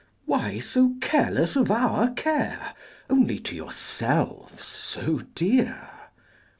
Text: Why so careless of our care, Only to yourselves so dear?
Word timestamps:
Why 0.25 0.57
so 0.57 0.95
careless 0.99 1.55
of 1.55 1.69
our 1.69 2.09
care, 2.15 2.73
Only 3.07 3.37
to 3.41 3.55
yourselves 3.55 4.63
so 4.65 5.19
dear? 5.35 5.89